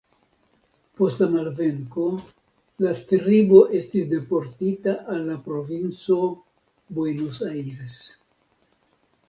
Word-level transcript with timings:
Post 0.99 1.19
la 1.23 1.27
malvenko 1.33 2.05
la 2.85 2.93
tribo 3.11 3.61
estis 3.81 4.09
deportita 4.15 4.97
al 5.17 5.23
la 5.29 5.37
provinco 5.51 6.19
Buenos 6.99 7.41
Aires. 7.53 8.03